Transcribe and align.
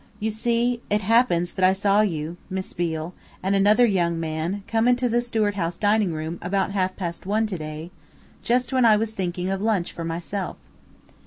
"You 0.19 0.31
see, 0.31 0.81
it 0.89 1.01
happens 1.01 1.53
that 1.53 1.63
I 1.63 1.73
saw 1.73 2.01
you, 2.01 2.37
Miss 2.49 2.73
Beale 2.73 3.13
and 3.43 3.53
another 3.53 3.85
young 3.85 4.19
man 4.19 4.63
come 4.65 4.87
into 4.87 5.07
the 5.07 5.21
Stuart 5.21 5.53
House 5.53 5.77
dining 5.77 6.11
room 6.11 6.39
about 6.41 6.71
half 6.71 6.95
past 6.95 7.27
one 7.27 7.45
today, 7.45 7.91
just 8.41 8.73
when 8.73 8.83
I 8.83 8.97
was 8.97 9.11
thinking 9.11 9.49
of 9.51 9.61
lunch 9.61 9.91
for 9.93 10.03
myself." 10.03 10.57